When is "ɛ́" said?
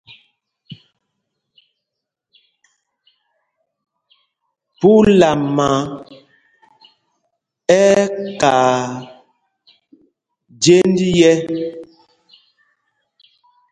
7.81-7.89, 8.01-8.09